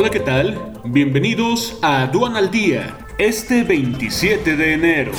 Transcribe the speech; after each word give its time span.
Hola, 0.00 0.08
¿qué 0.08 0.20
tal? 0.20 0.72
Bienvenidos 0.82 1.78
a 1.82 2.04
Aduan 2.04 2.34
al 2.34 2.50
Día, 2.50 2.96
este 3.18 3.64
27 3.64 4.56
de 4.56 4.72
enero. 4.72 5.12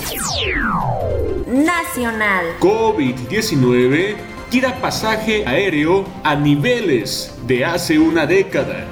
Nacional. 1.46 2.46
COVID-19 2.60 4.16
tira 4.50 4.82
pasaje 4.82 5.46
aéreo 5.46 6.04
a 6.24 6.34
niveles 6.34 7.32
de 7.46 7.64
hace 7.64 8.00
una 8.00 8.26
década. 8.26 8.88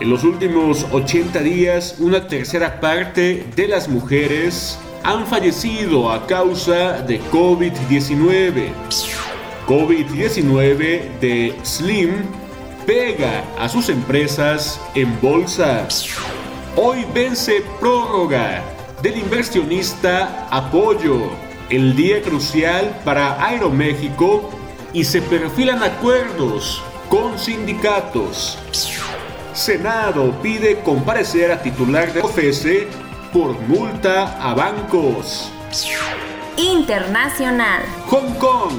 En 0.00 0.08
los 0.08 0.24
últimos 0.24 0.86
80 0.90 1.38
días, 1.40 1.96
una 1.98 2.26
tercera 2.26 2.80
parte 2.80 3.44
de 3.54 3.68
las 3.68 3.90
mujeres 3.90 4.78
han 5.02 5.26
fallecido 5.26 6.10
a 6.10 6.26
causa 6.26 7.02
de 7.02 7.20
COVID-19. 7.24 8.72
COVID-19 9.66 11.18
de 11.20 11.54
Slim 11.62 12.43
pega 12.86 13.44
a 13.58 13.68
sus 13.68 13.88
empresas 13.88 14.80
en 14.94 15.20
bolsa. 15.20 15.86
Hoy 16.76 17.06
vence 17.14 17.64
prórroga 17.80 18.62
del 19.02 19.18
inversionista 19.18 20.46
Apoyo, 20.50 21.30
el 21.70 21.94
día 21.96 22.22
crucial 22.22 23.00
para 23.04 23.42
Aeroméxico 23.44 24.50
y 24.92 25.04
se 25.04 25.22
perfilan 25.22 25.82
acuerdos 25.82 26.82
con 27.08 27.38
sindicatos. 27.38 28.58
Senado 29.52 30.32
pide 30.42 30.80
comparecer 30.80 31.52
a 31.52 31.62
titular 31.62 32.12
de 32.12 32.20
OFESE 32.20 32.88
por 33.32 33.58
multa 33.60 34.36
a 34.40 34.54
bancos. 34.54 35.50
Internacional. 36.56 37.82
Hong 38.08 38.34
Kong 38.38 38.72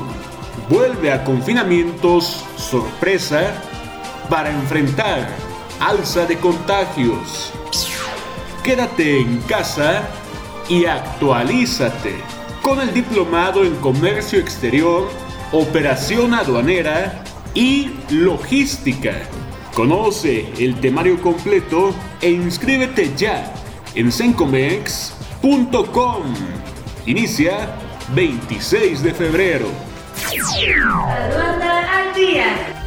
vuelve 0.69 1.11
a 1.11 1.23
confinamientos 1.23 2.43
sorpresa 2.57 3.53
para 4.29 4.51
enfrentar 4.51 5.27
alza 5.79 6.25
de 6.25 6.37
contagios. 6.37 7.51
Quédate 8.63 9.19
en 9.19 9.39
casa 9.41 10.07
y 10.67 10.85
actualízate 10.85 12.35
con 12.65 12.81
el 12.81 12.93
diplomado 12.93 13.63
en 13.63 13.75
comercio 13.75 14.39
exterior, 14.39 15.07
operación 15.51 16.33
aduanera 16.33 17.23
y 17.53 17.91
logística. 18.09 19.13
Conoce 19.75 20.51
el 20.57 20.79
temario 20.79 21.21
completo 21.21 21.93
e 22.21 22.31
inscríbete 22.31 23.13
ya 23.15 23.53
en 23.93 24.11
sencomex.com. 24.11 26.23
Inicia 27.05 27.75
26 28.15 29.03
de 29.03 29.13
febrero. 29.13 29.67
Aduana 31.07 31.99
al 31.99 32.15
día. 32.15 32.74